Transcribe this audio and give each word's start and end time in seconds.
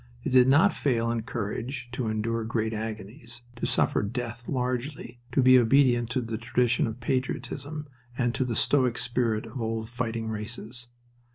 It 0.23 0.31
did 0.31 0.47
not 0.47 0.73
fail 0.73 1.11
in 1.11 1.21
courage 1.21 1.89
to 1.91 2.07
endure 2.07 2.43
great 2.43 2.73
agonies, 2.73 3.43
to 3.55 3.67
suffer 3.67 4.01
death 4.01 4.49
largely, 4.49 5.19
to 5.31 5.43
be 5.43 5.59
obedient 5.59 6.09
to 6.09 6.21
the 6.21 6.33
old 6.33 6.41
tradition 6.41 6.87
of 6.87 6.99
patriotism 6.99 7.85
and 8.17 8.33
to 8.33 8.43
the 8.43 8.55
stoic 8.55 8.97
spirit 8.97 9.45
of 9.45 9.61
old 9.61 9.89
fighting 9.89 10.27
races. 10.29 10.87